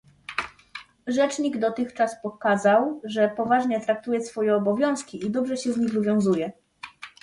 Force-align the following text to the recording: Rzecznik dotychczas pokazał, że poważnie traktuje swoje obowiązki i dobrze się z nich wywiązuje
Rzecznik 1.07 1.57
dotychczas 1.57 2.21
pokazał, 2.23 3.01
że 3.03 3.29
poważnie 3.37 3.81
traktuje 3.81 4.21
swoje 4.25 4.55
obowiązki 4.55 5.25
i 5.25 5.31
dobrze 5.31 5.57
się 5.57 5.73
z 5.73 5.77
nich 5.77 5.93
wywiązuje 5.93 6.51